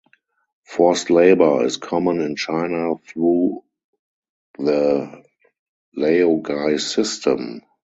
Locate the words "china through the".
2.35-5.21